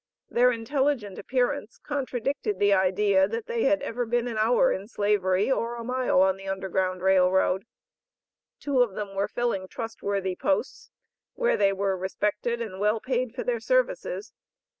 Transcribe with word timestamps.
Their 0.31 0.51
intelligent 0.51 1.19
appearance 1.19 1.77
contradicted 1.77 2.57
the 2.57 2.73
idea 2.73 3.27
that 3.27 3.45
they 3.45 3.65
had 3.65 3.83
ever 3.83 4.03
been 4.07 4.27
an 4.27 4.35
hour 4.39 4.71
in 4.71 4.87
Slavery, 4.87 5.51
or 5.51 5.75
a 5.75 5.83
mile 5.83 6.23
on 6.23 6.39
an 6.39 6.49
Underground 6.49 7.03
Rail 7.03 7.29
Road. 7.31 7.67
Two 8.59 8.81
of 8.81 8.95
them 8.95 9.13
were 9.13 9.27
filling 9.27 9.67
trustworthy 9.67 10.35
posts, 10.35 10.89
where 11.35 11.55
they 11.55 11.71
were 11.71 11.95
respected 11.95 12.63
and 12.63 12.79
well 12.79 12.99
paid 12.99 13.35
for 13.35 13.43
their 13.43 13.59
services. 13.59 14.33